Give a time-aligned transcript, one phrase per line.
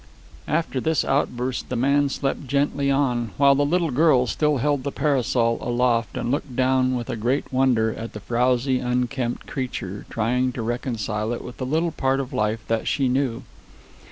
[0.47, 4.91] After this outburst the man slept gently on, while the little girl still held the
[4.91, 10.53] parasol aloft and looked down with a great wonder at the frowsy, unkempt creature, trying
[10.53, 13.43] to reconcile it with the little part of life that she knew.